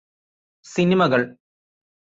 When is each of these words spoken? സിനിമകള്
സിനിമകള് 0.65 1.27